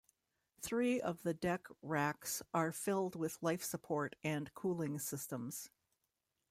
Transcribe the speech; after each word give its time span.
Three 0.63 0.99
of 0.99 1.21
the 1.21 1.35
deck 1.35 1.67
racks 1.83 2.41
are 2.55 2.71
filled 2.71 3.15
with 3.15 3.37
life 3.43 3.61
support 3.63 4.15
and 4.23 4.51
cooling 4.55 4.97
systems. 4.97 5.69